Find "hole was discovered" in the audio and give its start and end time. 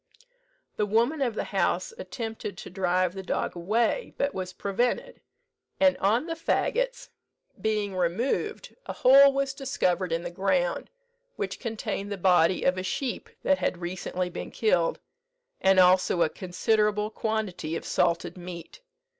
8.93-10.11